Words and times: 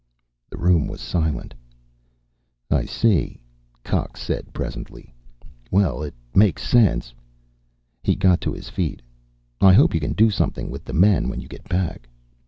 The 0.49 0.57
room 0.57 0.87
was 0.87 0.99
silent. 0.99 1.53
"I 2.71 2.85
see," 2.85 3.39
Cox 3.83 4.19
said 4.19 4.51
presently. 4.51 5.13
"Well, 5.69 6.01
it 6.01 6.15
makes 6.33 6.67
sense." 6.67 7.13
He 8.01 8.15
got 8.15 8.41
to 8.41 8.51
his 8.53 8.67
feet. 8.67 9.03
"I 9.61 9.73
hope 9.73 9.93
you 9.93 9.99
can 9.99 10.13
do 10.13 10.31
something 10.31 10.71
with 10.71 10.85
the 10.85 10.93
men 10.93 11.29
when 11.29 11.39
you 11.39 11.47
get 11.47 11.69
back." 11.69 12.09